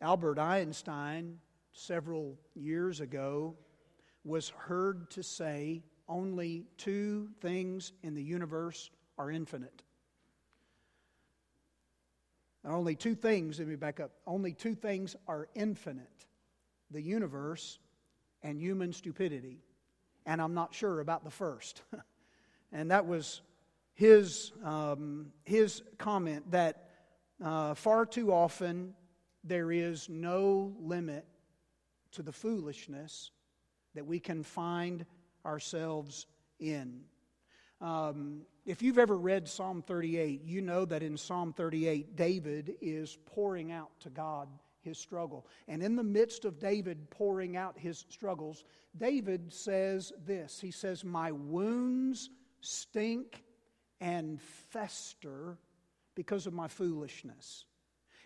[0.00, 1.38] Albert Einstein,
[1.72, 3.54] several years ago,
[4.24, 9.82] was heard to say only two things in the universe are infinite.
[12.64, 14.12] Only two things, let me back up.
[14.26, 16.26] Only two things are infinite
[16.90, 17.78] the universe
[18.42, 19.60] and human stupidity.
[20.26, 21.82] And I'm not sure about the first.
[22.72, 23.42] and that was
[23.94, 26.88] his, um, his comment that
[27.42, 28.94] uh, far too often
[29.44, 31.26] there is no limit
[32.12, 33.30] to the foolishness
[33.94, 35.04] that we can find
[35.44, 36.26] ourselves
[36.58, 37.00] in.
[37.80, 43.16] Um, if you've ever read Psalm 38, you know that in Psalm 38, David is
[43.26, 44.48] pouring out to God
[44.82, 45.46] his struggle.
[45.68, 48.64] And in the midst of David pouring out his struggles,
[48.96, 53.44] David says this He says, My wounds stink
[54.00, 55.58] and fester
[56.14, 57.64] because of my foolishness.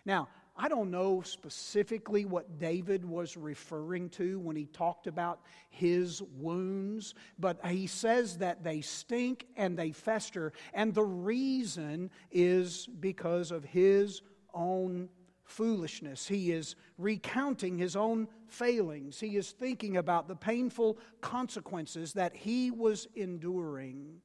[0.05, 6.21] Now, I don't know specifically what David was referring to when he talked about his
[6.21, 10.53] wounds, but he says that they stink and they fester.
[10.73, 14.21] And the reason is because of his
[14.53, 15.09] own
[15.43, 16.25] foolishness.
[16.25, 19.19] He is recounting his own failings.
[19.19, 24.21] He is thinking about the painful consequences that he was enduring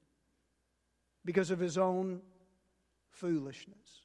[1.24, 2.20] because of his own
[3.10, 3.99] foolishness.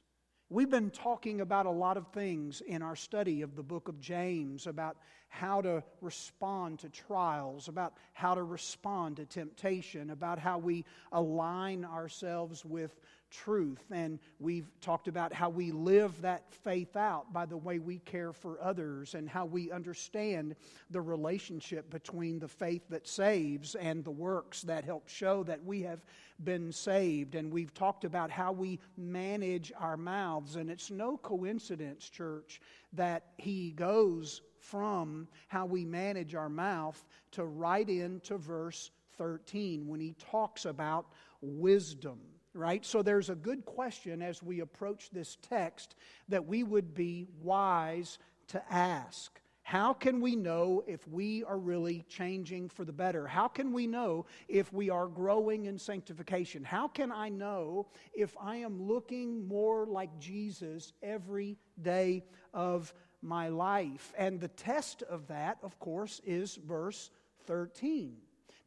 [0.48, 3.98] We've been talking about a lot of things in our study of the book of
[3.98, 10.58] James about how to respond to trials, about how to respond to temptation, about how
[10.58, 13.00] we align ourselves with
[13.36, 13.84] truth.
[13.90, 18.32] And we've talked about how we live that faith out by the way we care
[18.32, 20.56] for others and how we understand
[20.90, 25.82] the relationship between the faith that saves and the works that help show that we
[25.82, 26.00] have
[26.44, 27.34] been saved.
[27.34, 30.56] And we've talked about how we manage our mouths.
[30.56, 32.60] And it's no coincidence, church,
[32.94, 40.00] that he goes from how we manage our mouth to right into verse 13 when
[40.00, 41.06] he talks about
[41.40, 42.18] wisdom
[42.56, 42.84] right?
[42.84, 45.94] So there's a good question as we approach this text
[46.28, 48.18] that we would be wise
[48.48, 49.40] to ask.
[49.62, 53.26] How can we know if we are really changing for the better?
[53.26, 56.62] How can we know if we are growing in sanctification?
[56.62, 62.22] How can I know if I am looking more like Jesus every day
[62.54, 64.12] of my life?
[64.16, 67.10] And the test of that, of course, is verse
[67.46, 68.18] 13.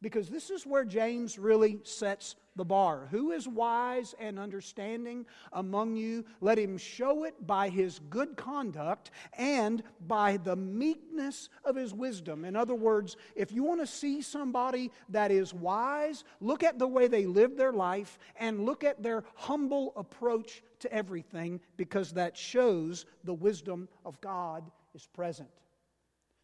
[0.02, 3.06] Because this is where James really sets the bar.
[3.10, 6.24] Who is wise and understanding among you?
[6.40, 12.46] Let him show it by his good conduct and by the meekness of his wisdom.
[12.46, 16.88] In other words, if you want to see somebody that is wise, look at the
[16.88, 22.38] way they live their life and look at their humble approach to everything because that
[22.38, 25.50] shows the wisdom of God is present.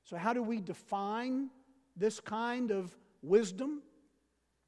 [0.05, 1.49] So, how do we define
[1.97, 2.95] this kind of
[3.27, 3.83] wisdom?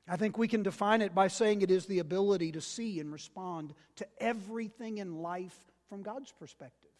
[0.08, 3.12] I think we can define it by saying it is the ability to see and
[3.12, 5.56] respond to everything in life
[5.88, 6.90] from God's perspective.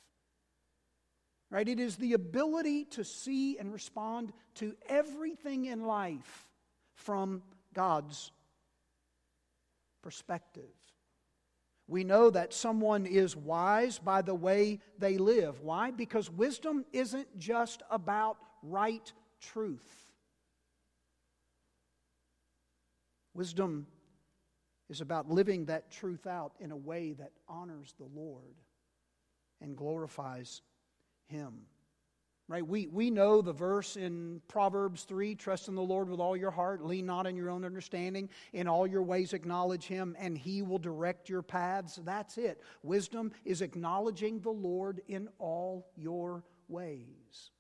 [1.50, 1.66] Right?
[1.66, 6.46] It is the ability to see and respond to everything in life
[6.94, 7.42] from
[7.72, 8.30] God's
[10.02, 10.68] perspective.
[11.86, 15.62] We know that someone is wise by the way they live.
[15.62, 15.90] Why?
[15.90, 19.10] Because wisdom isn't just about right
[19.40, 20.07] truth.
[23.38, 23.86] Wisdom
[24.90, 28.56] is about living that truth out in a way that honors the Lord
[29.60, 30.60] and glorifies
[31.26, 31.60] Him.
[32.48, 32.66] Right?
[32.66, 36.50] We, we know the verse in Proverbs 3 trust in the Lord with all your
[36.50, 40.62] heart, lean not on your own understanding, in all your ways acknowledge Him, and He
[40.62, 42.00] will direct your paths.
[42.04, 42.60] That's it.
[42.82, 47.52] Wisdom is acknowledging the Lord in all your ways.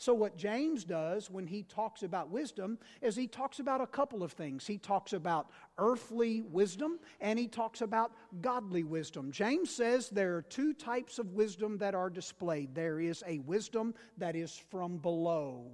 [0.00, 4.22] So, what James does when he talks about wisdom is he talks about a couple
[4.22, 4.66] of things.
[4.66, 9.30] He talks about earthly wisdom and he talks about godly wisdom.
[9.30, 13.92] James says there are two types of wisdom that are displayed there is a wisdom
[14.16, 15.66] that is from below,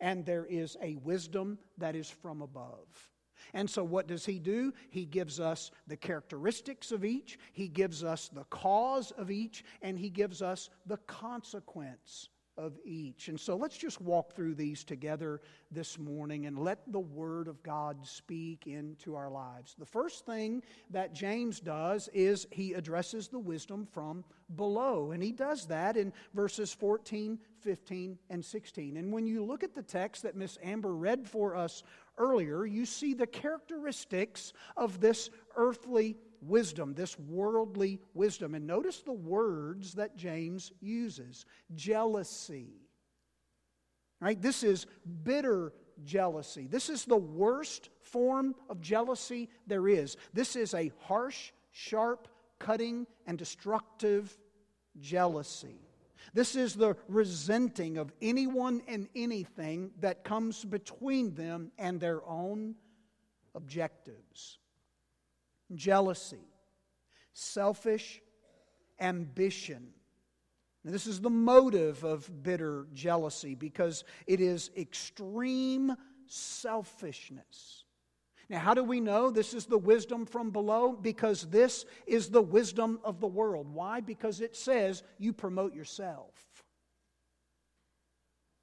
[0.00, 3.10] and there is a wisdom that is from above.
[3.52, 4.72] And so, what does he do?
[4.88, 9.98] He gives us the characteristics of each, he gives us the cause of each, and
[9.98, 13.28] he gives us the consequence of each.
[13.28, 15.40] And so let's just walk through these together
[15.70, 19.76] this morning and let the Word of God speak into our lives.
[19.78, 24.24] The first thing that James does is he addresses the wisdom from
[24.56, 25.12] below.
[25.12, 28.96] And he does that in verses 14, 15, and 16.
[28.96, 31.84] And when you look at the text that Miss Amber read for us
[32.18, 38.54] earlier, you see the characteristics of this earthly wisdom, this worldly wisdom.
[38.54, 42.68] And notice the words that James uses jealousy.
[44.20, 44.40] Right?
[44.40, 44.86] This is
[45.22, 45.72] bitter
[46.04, 46.66] jealousy.
[46.66, 50.16] This is the worst form of jealousy there is.
[50.32, 54.36] This is a harsh, sharp, cutting, and destructive
[55.00, 55.80] jealousy.
[56.34, 62.74] This is the resenting of anyone and anything that comes between them and their own
[63.54, 64.58] objectives.
[65.74, 66.48] Jealousy,
[67.32, 68.20] selfish
[69.00, 69.88] ambition.
[70.84, 75.94] And this is the motive of bitter jealousy because it is extreme
[76.26, 77.84] selfishness.
[78.48, 80.92] Now, how do we know this is the wisdom from below?
[80.92, 83.68] Because this is the wisdom of the world.
[83.68, 84.00] Why?
[84.00, 86.32] Because it says you promote yourself.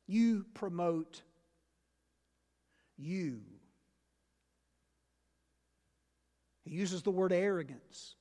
[0.08, 1.22] You promote
[2.98, 3.42] you.
[6.66, 8.16] He uses the word arrogance.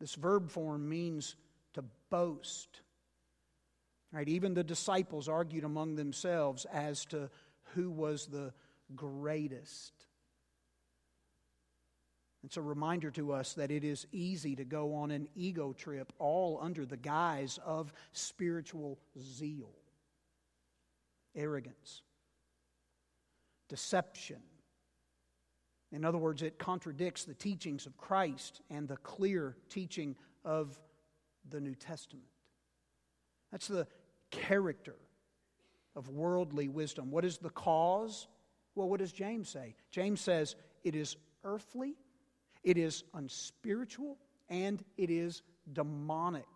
[0.00, 1.36] This verb form means
[1.74, 2.80] to boast.
[4.12, 4.28] Right?
[4.28, 7.30] Even the disciples argued among themselves as to
[7.74, 8.52] who was the
[8.94, 9.92] greatest.
[12.44, 16.12] It's a reminder to us that it is easy to go on an ego trip,
[16.18, 19.70] all under the guise of spiritual zeal,
[21.34, 22.02] arrogance,
[23.68, 24.42] deception.
[25.92, 30.78] In other words, it contradicts the teachings of Christ and the clear teaching of
[31.48, 32.26] the New Testament.
[33.50, 33.86] That's the
[34.30, 34.96] character
[35.94, 37.10] of worldly wisdom.
[37.10, 38.26] What is the cause?
[38.74, 39.74] Well, what does James say?
[39.90, 41.96] James says it is earthly
[42.62, 44.18] it is unspiritual
[44.48, 45.42] and it is
[45.72, 46.46] demonic.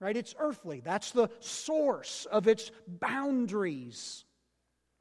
[0.00, 0.16] Right?
[0.16, 0.80] It's earthly.
[0.80, 4.24] That's the source of its boundaries.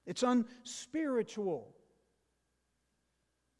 [0.05, 1.73] It's unspiritual.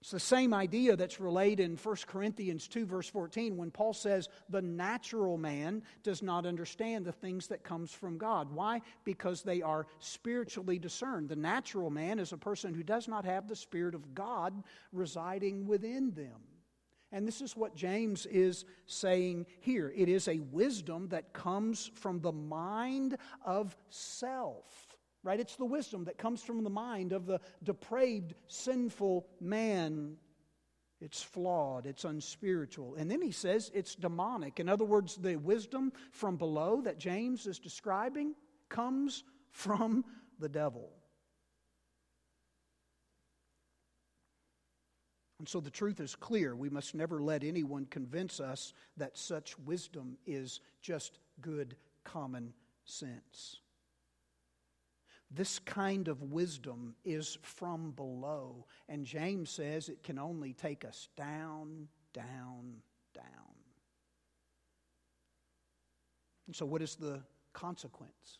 [0.02, 4.30] It's the same idea that's relayed in 1 Corinthians 2 verse 14 when Paul says
[4.50, 8.50] the natural man does not understand the things that comes from God.
[8.54, 8.82] Why?
[9.04, 11.28] Because they are spiritually discerned.
[11.28, 14.64] The natural man is a person who does not have the spirit of God
[14.94, 16.42] residing within them.
[17.12, 19.92] And this is what James is saying here.
[19.96, 24.89] It is a wisdom that comes from the mind of self
[25.24, 25.40] right?
[25.40, 30.16] It's the wisdom that comes from the mind of the depraved, sinful man.
[31.02, 32.96] It's flawed, it's unspiritual.
[32.96, 34.60] And then he says it's demonic.
[34.60, 38.36] In other words, the wisdom from below that James is describing
[38.68, 40.04] comes from
[40.40, 40.90] the devil.
[45.40, 46.54] And so the truth is clear.
[46.54, 53.62] We must never let anyone convince us that such wisdom is just good common sense.
[55.32, 58.66] This kind of wisdom is from below.
[58.88, 62.82] And James says it can only take us down, down,
[63.14, 63.26] down.
[66.48, 67.22] And so, what is the
[67.54, 68.40] consequence?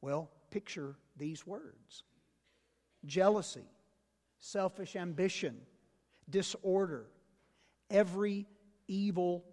[0.00, 2.04] Well, picture these words
[3.04, 3.66] jealousy,
[4.38, 5.56] selfish ambition,
[6.30, 7.06] disorder,
[7.90, 8.46] every
[8.86, 9.44] evil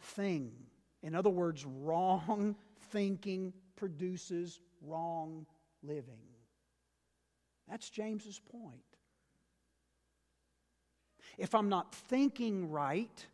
[0.00, 0.52] thing.
[1.02, 2.54] In other words, wrong
[2.90, 5.44] thinking produces wrong
[5.82, 6.22] living.
[7.68, 8.78] That's James's point.
[11.36, 13.26] If I'm not thinking right,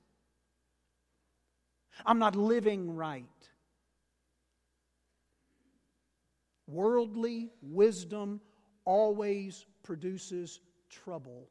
[2.06, 3.26] I'm not living right.
[6.66, 8.40] Worldly wisdom
[8.86, 11.50] always produces trouble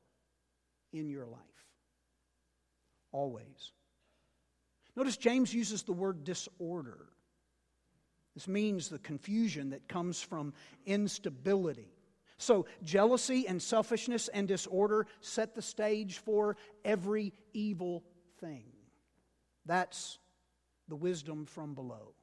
[0.91, 1.37] in your life.
[3.11, 3.73] Always.
[4.95, 7.09] Notice James uses the word disorder.
[8.37, 10.53] This means the confusion that comes from
[10.85, 11.91] instability.
[12.37, 18.03] So, jealousy and selfishness and disorder set the stage for every evil
[18.39, 18.65] thing.
[19.65, 20.19] That's
[20.87, 22.13] the wisdom from below.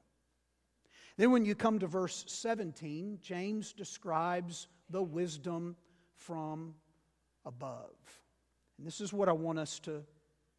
[1.17, 5.75] Then, when you come to verse 17, James describes the wisdom
[6.15, 6.75] from
[7.43, 7.91] above.
[8.77, 10.01] And this is what I want us to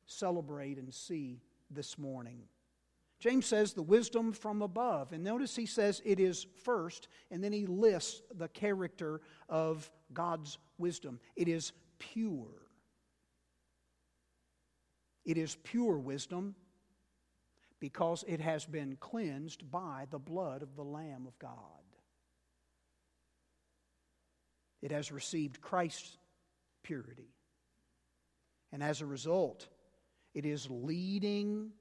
[0.05, 2.43] celebrate and see this morning.
[3.19, 5.13] James says the wisdom from above.
[5.13, 10.59] And notice he says it is first, and then he lists the character of God's
[10.79, 11.21] wisdom.
[11.35, 12.49] It is pure.
[15.25, 16.55] It is pure wisdom
[17.81, 21.53] because it has been cleansed by the blood of the Lamb of God.
[24.83, 26.17] It has received Christ's
[26.83, 27.35] purity.
[28.73, 29.69] And as a result,
[30.35, 31.73] it is leading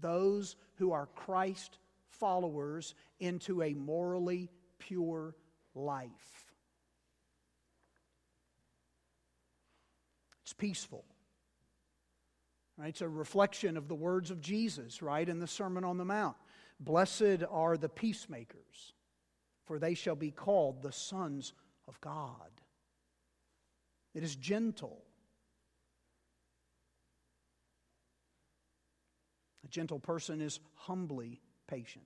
[0.00, 5.34] those who are Christ followers into a morally pure
[5.74, 6.52] life.
[10.42, 11.04] It's peaceful.
[12.78, 12.88] Right?
[12.88, 16.36] It's a reflection of the words of Jesus, right, in the Sermon on the Mount.
[16.78, 18.92] Blessed are the peacemakers,
[19.64, 21.54] for they shall be called the sons
[21.88, 22.50] of God.
[24.14, 25.02] It is gentle.
[29.66, 32.04] A gentle person is humbly patient.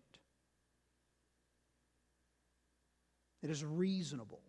[3.42, 4.40] It is reasonable.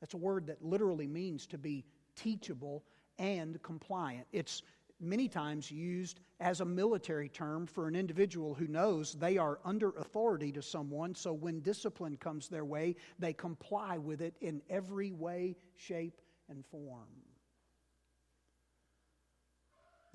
[0.00, 1.84] That's a word that literally means to be
[2.16, 2.82] teachable
[3.20, 4.26] and compliant.
[4.32, 4.62] It's
[4.98, 9.90] many times used as a military term for an individual who knows they are under
[9.90, 15.12] authority to someone, so when discipline comes their way, they comply with it in every
[15.12, 17.06] way, shape, and form.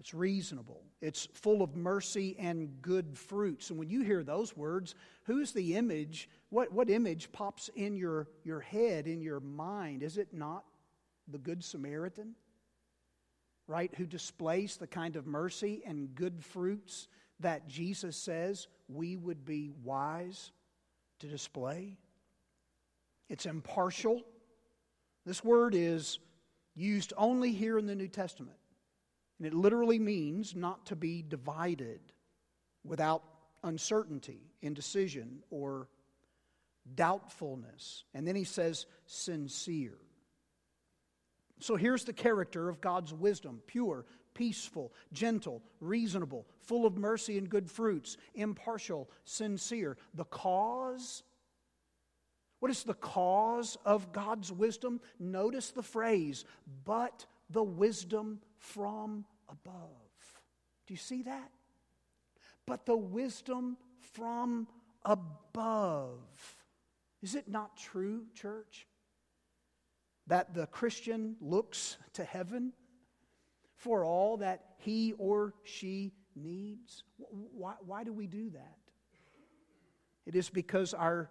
[0.02, 0.82] It's reasonable.
[1.00, 3.70] It's full of mercy and good fruits.
[3.70, 6.28] And when you hear those words, who's the image?
[6.50, 10.02] What, what image pops in your, your head, in your mind?
[10.02, 10.64] Is it not
[11.28, 12.34] the Good Samaritan?
[13.68, 13.94] Right?
[13.96, 17.08] Who displays the kind of mercy and good fruits
[17.40, 20.52] that Jesus says we would be wise
[21.20, 21.96] to display?
[23.30, 24.24] It's impartial.
[25.28, 26.18] This word is
[26.74, 28.58] used only here in the New Testament.
[29.42, 32.00] And it literally means not to be divided
[32.86, 33.24] without
[33.64, 35.90] uncertainty, indecision, or
[36.94, 38.04] doubtfulness.
[38.14, 39.98] And then he says, sincere.
[41.60, 44.06] So here's the character of God's wisdom pure,
[44.36, 49.98] peaceful, gentle, reasonable, full of mercy and good fruits, impartial, sincere.
[50.14, 51.24] The cause
[52.60, 55.02] what is the cause of God's wisdom?
[55.18, 56.46] Notice the phrase,
[56.86, 59.90] but the wisdom from above.
[60.88, 61.52] Do you see that?
[62.66, 63.78] But the wisdom
[64.14, 64.68] from
[65.04, 66.20] above.
[67.22, 68.88] Is it not true, church,
[70.28, 72.74] that the Christian looks to heaven
[73.76, 77.04] for all that he or she needs?
[77.18, 78.78] Why, why do we do that?
[80.26, 81.30] It is because our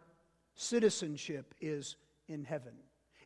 [0.55, 1.97] citizenship is
[2.29, 2.75] in heaven.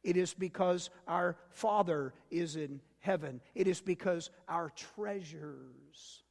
[0.04, 3.40] It is because our Father is in heaven.
[3.54, 6.22] It is because our treasures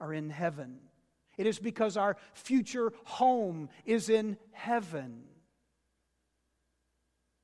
[0.00, 0.78] are in heaven.
[1.36, 5.24] It is because our future home is in heaven.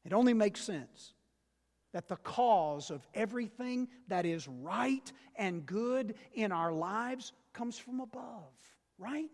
[0.05, 1.13] It only makes sense
[1.93, 7.99] that the cause of everything that is right and good in our lives comes from
[7.99, 8.53] above,
[8.97, 9.29] right?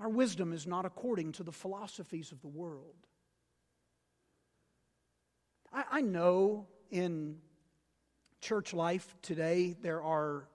[0.00, 2.94] Our wisdom is not according to the philosophies of the world.
[5.72, 7.38] I, I know in
[8.40, 10.48] church life today there are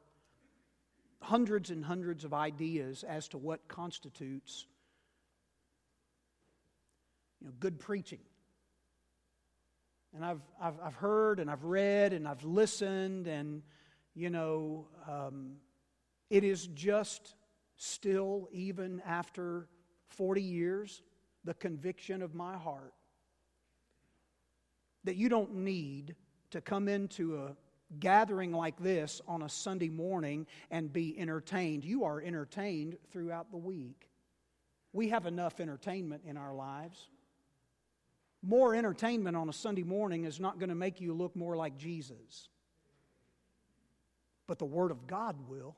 [1.21, 4.67] hundreds and hundreds of ideas as to what constitutes
[7.41, 8.19] you know, good preaching.
[10.15, 13.61] And I've, I've, I've heard and I've read and I've listened, and,
[14.15, 15.57] you know, um,
[16.29, 17.35] it is just
[17.79, 19.67] still, even after
[20.09, 21.01] 40 years,
[21.45, 22.93] the conviction of my heart
[25.05, 26.13] that you don't need
[26.51, 27.55] to come into a
[27.99, 31.85] gathering like this on a Sunday morning and be entertained.
[31.85, 34.09] You are entertained throughout the week.
[34.91, 37.07] We have enough entertainment in our lives.
[38.43, 41.77] More entertainment on a Sunday morning is not going to make you look more like
[41.77, 42.49] Jesus.
[44.47, 45.77] But the Word of God will.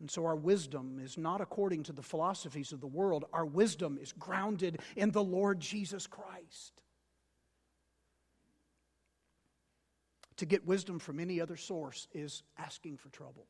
[0.00, 3.24] And so our wisdom is not according to the philosophies of the world.
[3.32, 6.82] Our wisdom is grounded in the Lord Jesus Christ.
[10.36, 13.46] To get wisdom from any other source is asking for trouble.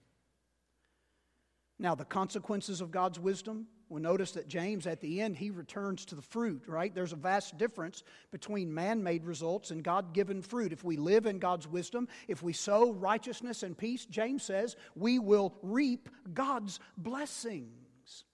[1.78, 6.04] Now, the consequences of God's wisdom, we'll notice that James, at the end, he returns
[6.06, 6.94] to the fruit, right?
[6.94, 10.72] There's a vast difference between man made results and God given fruit.
[10.72, 15.18] If we live in God's wisdom, if we sow righteousness and peace, James says, we
[15.18, 18.24] will reap God's blessings.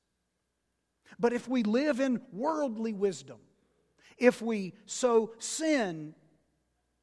[1.18, 3.38] But if we live in worldly wisdom,
[4.18, 6.14] if we sow sin,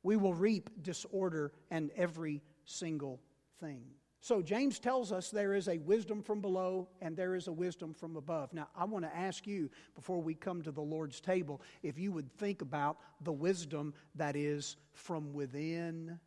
[0.03, 3.21] we will reap disorder and every single
[3.59, 3.83] thing.
[4.23, 7.95] So, James tells us there is a wisdom from below and there is a wisdom
[7.95, 8.53] from above.
[8.53, 12.11] Now, I want to ask you, before we come to the Lord's table, if you
[12.11, 16.19] would think about the wisdom that is from within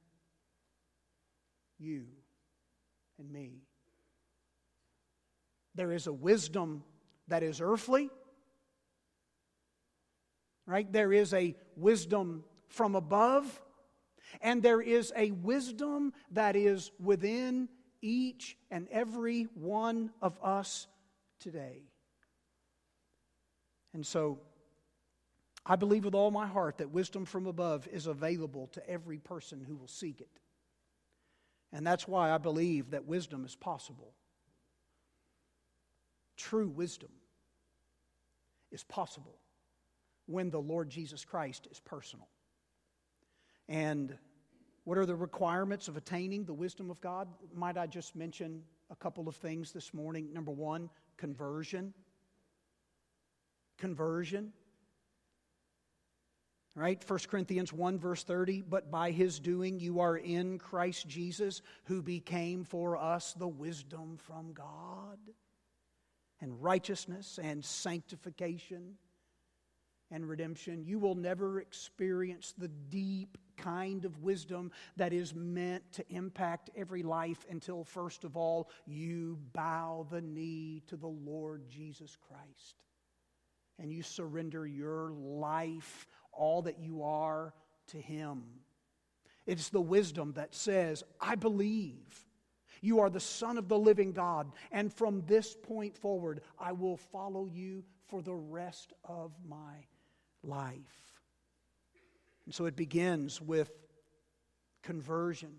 [1.78, 2.06] you
[3.20, 3.62] and me.
[5.76, 6.82] There is a wisdom
[7.28, 8.10] that is earthly,
[10.66, 10.92] right?
[10.92, 13.62] There is a wisdom from above,
[14.40, 17.68] and there is a wisdom that is within
[18.04, 20.86] each and every one of us
[21.40, 21.82] today.
[23.94, 24.40] And so
[25.64, 29.64] I believe with all my heart that wisdom from above is available to every person
[29.66, 30.28] who will seek it.
[31.72, 34.12] And that's why I believe that wisdom is possible.
[36.36, 37.10] True wisdom
[38.70, 39.38] is possible
[40.26, 42.28] when the Lord Jesus Christ is personal.
[43.66, 44.14] And
[44.84, 47.28] what are the requirements of attaining the wisdom of God?
[47.54, 50.32] Might I just mention a couple of things this morning?
[50.32, 51.94] Number one, conversion.
[53.78, 54.52] Conversion.
[56.76, 57.02] Right?
[57.08, 58.62] 1 Corinthians 1, verse 30.
[58.62, 64.18] But by his doing you are in Christ Jesus, who became for us the wisdom
[64.18, 65.18] from God,
[66.40, 68.96] and righteousness and sanctification
[70.14, 70.84] and redemption.
[70.84, 77.02] You will never experience the deep kind of wisdom that is meant to impact every
[77.02, 82.76] life until, first of all, you bow the knee to the Lord Jesus Christ
[83.80, 87.52] and you surrender your life, all that you are,
[87.88, 88.44] to Him.
[89.46, 92.24] It's the wisdom that says, I believe.
[92.80, 96.98] You are the Son of the living God, and from this point forward, I will
[96.98, 99.86] follow you for the rest of my
[100.46, 101.20] life.
[102.46, 103.70] And so it begins with
[104.82, 105.56] conversion.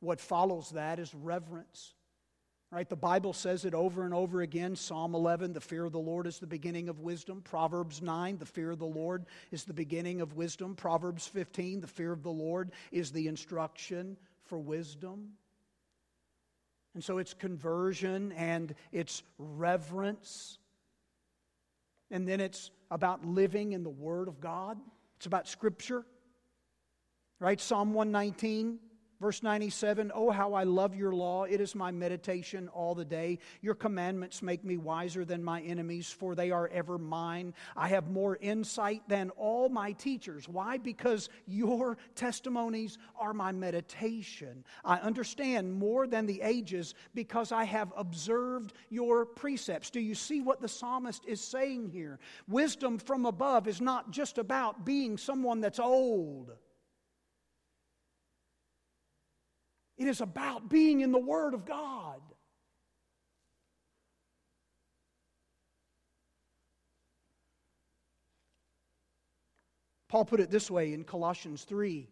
[0.00, 1.94] What follows that is reverence.
[2.70, 2.88] Right?
[2.88, 4.74] The Bible says it over and over again.
[4.74, 7.40] Psalm 11, the fear of the Lord is the beginning of wisdom.
[7.40, 10.74] Proverbs 9, the fear of the Lord is the beginning of wisdom.
[10.74, 15.34] Proverbs 15, the fear of the Lord is the instruction for wisdom.
[16.94, 20.58] And so it's conversion and it's reverence.
[22.10, 24.78] And then it's about living in the Word of God.
[25.16, 26.04] It's about Scripture.
[27.40, 27.60] Right?
[27.60, 28.78] Psalm 119,
[29.20, 31.44] verse 97 Oh, how I love your law.
[31.44, 33.38] It is my meditation all the day.
[33.62, 37.54] Your commandments make me wiser than my enemies, for they are ever mine.
[37.76, 40.48] I have more insight than all my teachers.
[40.48, 40.78] Why?
[40.78, 44.64] Because your testimonies are my meditation.
[44.84, 49.90] I understand more than the ages because I have observed your precepts.
[49.90, 52.18] Do you see what the psalmist is saying here?
[52.48, 56.52] Wisdom from above is not just about being someone that's old.
[59.96, 62.20] It is about being in the Word of God.
[70.14, 72.06] Paul put it this way in Colossians 3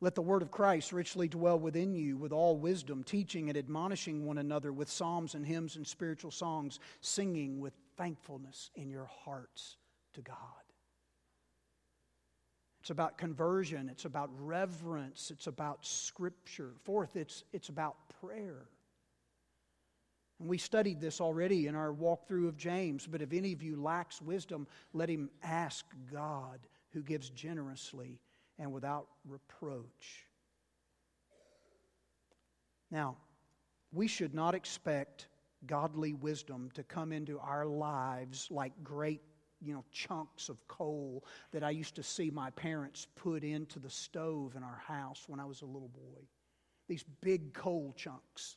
[0.00, 4.24] Let the word of Christ richly dwell within you with all wisdom, teaching and admonishing
[4.24, 9.76] one another with psalms and hymns and spiritual songs, singing with thankfulness in your hearts
[10.14, 10.59] to God.
[12.80, 13.88] It's about conversion.
[13.90, 15.30] It's about reverence.
[15.30, 16.70] It's about scripture.
[16.84, 18.66] Fourth, it's, it's about prayer.
[20.38, 23.06] And we studied this already in our walkthrough of James.
[23.06, 26.60] But if any of you lacks wisdom, let him ask God,
[26.92, 28.18] who gives generously
[28.58, 30.26] and without reproach.
[32.90, 33.16] Now,
[33.92, 35.28] we should not expect
[35.66, 39.20] godly wisdom to come into our lives like great
[39.62, 43.90] you know, chunks of coal that I used to see my parents put into the
[43.90, 46.22] stove in our house when I was a little boy.
[46.88, 48.56] These big coal chunks.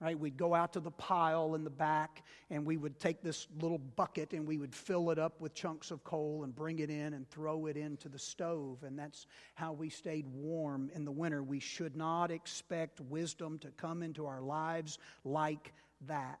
[0.00, 0.18] Right?
[0.18, 3.78] We'd go out to the pile in the back and we would take this little
[3.78, 7.14] bucket and we would fill it up with chunks of coal and bring it in
[7.14, 8.82] and throw it into the stove.
[8.82, 11.44] And that's how we stayed warm in the winter.
[11.44, 15.72] We should not expect wisdom to come into our lives like
[16.08, 16.40] that.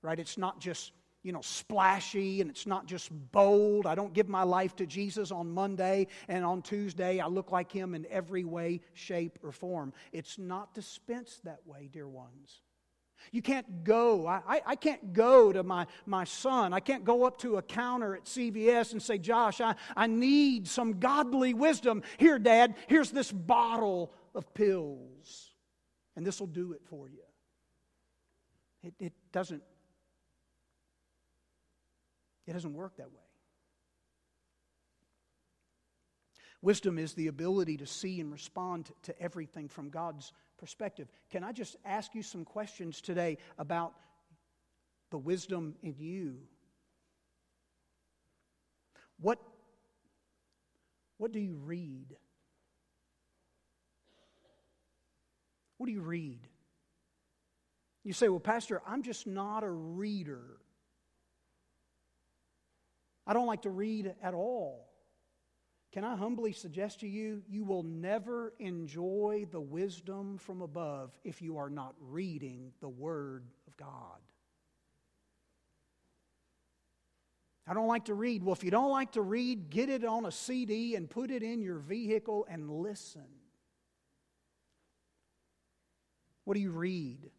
[0.00, 0.18] Right?
[0.18, 0.92] It's not just
[1.22, 3.86] you know, splashy and it's not just bold.
[3.86, 7.70] I don't give my life to Jesus on Monday and on Tuesday I look like
[7.70, 9.92] him in every way, shape, or form.
[10.12, 12.62] It's not dispensed that way, dear ones.
[13.32, 14.26] You can't go.
[14.26, 16.72] I, I, I, can't go to my, my son.
[16.72, 20.66] I can't go up to a counter at CVS and say, Josh, I, I need
[20.66, 22.02] some godly wisdom.
[22.16, 25.52] Here, Dad, here's this bottle of pills,
[26.16, 27.18] and this will do it for you.
[28.82, 29.62] It, it doesn't
[32.50, 33.22] it doesn't work that way.
[36.62, 41.06] Wisdom is the ability to see and respond to everything from God's perspective.
[41.30, 43.94] Can I just ask you some questions today about
[45.12, 46.38] the wisdom in you?
[49.20, 49.38] What,
[51.18, 52.16] what do you read?
[55.78, 56.48] What do you read?
[58.02, 60.59] You say, Well, Pastor, I'm just not a reader.
[63.30, 64.88] I don't like to read at all.
[65.92, 71.40] Can I humbly suggest to you, you will never enjoy the wisdom from above if
[71.40, 74.18] you are not reading the Word of God.
[77.68, 78.42] I don't like to read.
[78.42, 81.44] Well, if you don't like to read, get it on a CD and put it
[81.44, 83.28] in your vehicle and listen.
[86.42, 87.30] What do you read?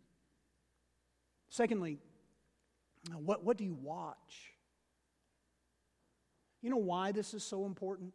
[1.49, 1.97] Secondly,
[3.13, 4.53] what, what do you watch?
[6.61, 8.13] You know why this is so important?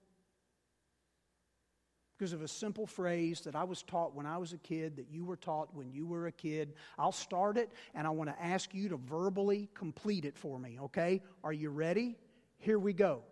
[2.17, 5.09] Because of a simple phrase that I was taught when I was a kid, that
[5.11, 6.73] you were taught when you were a kid.
[6.99, 10.79] I'll start it and I want to ask you to verbally complete it for me,
[10.85, 11.21] okay?
[11.45, 12.17] Are you ready?
[12.59, 13.23] Here we go.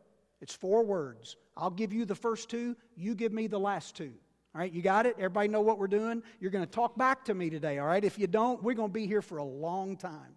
[0.42, 1.36] It's four words.
[1.56, 4.12] I'll give you the first two, you give me the last two.
[4.54, 5.16] All right, you got it?
[5.16, 6.22] Everybody know what we're doing?
[6.38, 8.04] You're going to talk back to me today, all right?
[8.04, 10.36] If you don't, we're going to be here for a long time.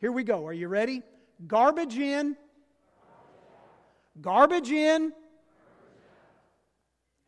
[0.00, 0.46] Here we go.
[0.46, 1.02] Are you ready?
[1.46, 2.36] Garbage in.
[4.20, 5.12] Garbage in.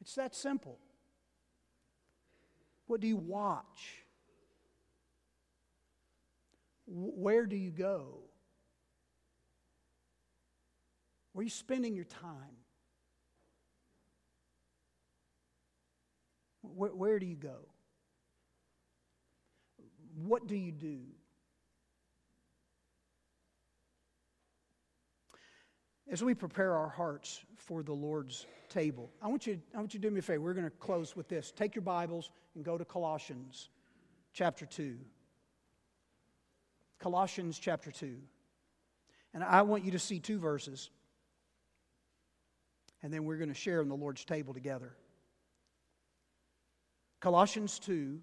[0.00, 0.78] It's that simple.
[2.86, 4.04] What do you watch?
[6.86, 8.20] Where do you go?
[11.32, 12.56] Where are you spending your time?
[16.62, 17.68] Where, where do you go?
[20.14, 21.00] What do you do?
[26.10, 30.00] As we prepare our hearts for the Lord's table, I want you, I want you
[30.00, 30.40] to do me a favor.
[30.40, 31.52] We're going to close with this.
[31.54, 33.68] Take your Bibles and go to Colossians
[34.32, 34.96] chapter 2.
[36.98, 38.16] Colossians chapter 2.
[39.34, 40.88] And I want you to see two verses.
[43.02, 44.94] And then we're going to share in the Lord's table together.
[47.20, 48.18] Colossians 2.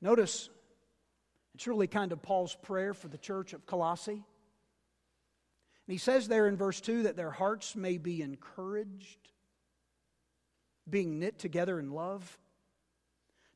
[0.00, 0.48] Notice,
[1.54, 4.24] it's really kind of Paul's prayer for the church of Colossae.
[5.88, 9.30] And he says there in verse 2 that their hearts may be encouraged,
[10.88, 12.38] being knit together in love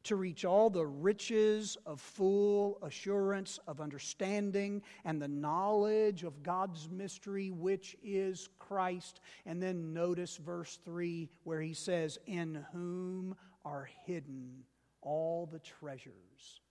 [0.04, 6.88] to reach all the riches of full assurance of understanding and the knowledge of God's
[6.88, 9.20] mystery, which is Christ.
[9.44, 14.64] And then notice verse 3 where he says, In whom are hidden
[15.02, 16.62] all the treasures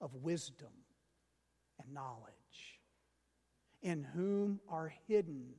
[0.00, 0.72] of wisdom
[1.78, 2.39] and knowledge.
[3.82, 5.54] In whom are hidden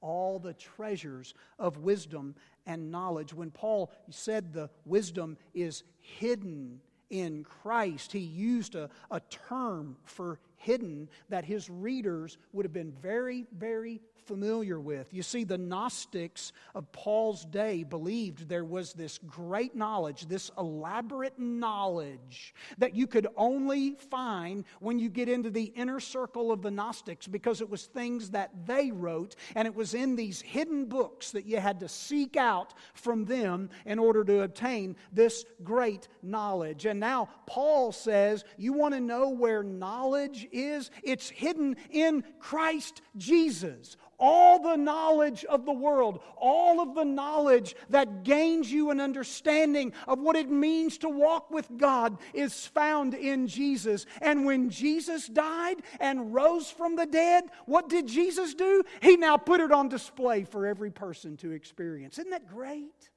[0.00, 2.34] all the treasures of wisdom
[2.66, 3.32] and knowledge.
[3.34, 6.80] When Paul said the wisdom is hidden
[7.10, 12.92] in Christ, he used a, a term for hidden that his readers would have been
[13.00, 15.12] very, very familiar with.
[15.12, 21.38] You see, the Gnostics of Paul's day believed there was this great knowledge, this elaborate
[21.38, 26.70] knowledge that you could only find when you get into the inner circle of the
[26.70, 31.30] Gnostics because it was things that they wrote and it was in these hidden books
[31.30, 36.84] that you had to seek out from them in order to obtain this great knowledge.
[36.84, 40.90] And now Paul says, You want to know where knowledge is?
[41.02, 47.76] It's hidden in Christ Jesus all the knowledge of the world, all of the knowledge
[47.90, 53.14] that gains you an understanding of what it means to walk with God is found
[53.14, 54.06] in Jesus.
[54.20, 58.82] And when Jesus died and rose from the dead, what did Jesus do?
[59.00, 62.18] He now put it on display for every person to experience.
[62.18, 63.10] Isn't that great?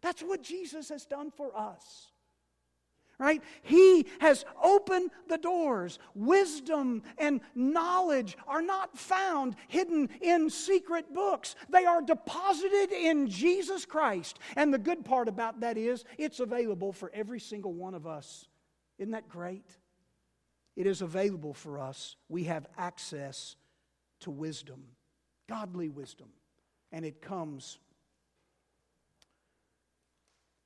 [0.00, 2.11] That's what Jesus has done for us
[3.22, 3.40] right?
[3.62, 6.00] He has opened the doors.
[6.16, 13.86] Wisdom and knowledge are not found hidden in secret books, they are deposited in Jesus
[13.86, 14.40] Christ.
[14.56, 18.48] And the good part about that is it's available for every single one of us.
[18.98, 19.66] Isn't that great?
[20.74, 22.16] It is available for us.
[22.28, 23.54] We have access
[24.20, 24.82] to wisdom,
[25.48, 26.28] godly wisdom,
[26.90, 27.78] and it comes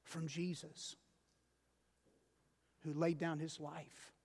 [0.05, 0.97] from Jesus
[2.87, 4.13] who laid down his life